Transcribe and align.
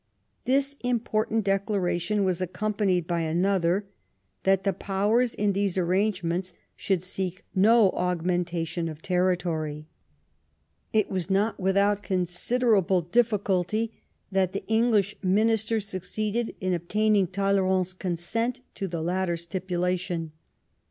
This 0.45 0.77
important 0.83 1.43
declaration 1.45 2.23
was 2.23 2.41
ac 2.41 2.53
companied 2.53 3.05
by 3.05 3.21
another, 3.21 3.85
that 4.41 4.63
the 4.63 4.73
Powers 4.73 5.35
in 5.35 5.53
these 5.53 5.77
arrange 5.77 6.23
ments 6.23 6.55
would 6.89 7.03
seek 7.03 7.45
no 7.53 7.91
augmentation 7.91 8.89
of 8.89 9.03
territory. 9.03 9.85
It 10.91 11.11
was 11.11 11.29
not 11.29 11.59
without 11.59 12.01
considerable 12.01 13.01
difficulty 13.03 13.91
that 14.31 14.53
the 14.53 14.65
English 14.65 15.15
minister 15.21 15.79
succeeded 15.79 16.55
in 16.59 16.73
obtaining 16.73 17.27
Talleyrand's 17.27 17.93
consent 17.93 18.61
to 18.73 18.87
the 18.87 19.03
latter 19.03 19.37
stipulation. 19.37 20.31